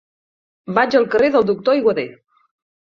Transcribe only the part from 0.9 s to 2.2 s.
al carrer del Doctor Aiguader.